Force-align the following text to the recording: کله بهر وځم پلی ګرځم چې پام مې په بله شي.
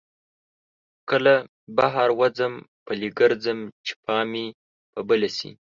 کله 1.09 1.33
بهر 1.77 2.09
وځم 2.19 2.53
پلی 2.85 3.09
ګرځم 3.19 3.59
چې 3.85 3.93
پام 4.03 4.25
مې 4.31 4.45
په 4.91 4.99
بله 5.09 5.29
شي. 5.37 5.49